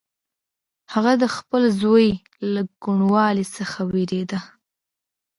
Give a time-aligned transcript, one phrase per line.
[0.93, 2.07] هغه د خپل زوی
[2.53, 4.39] له کوڼوالي څخه وېرېده.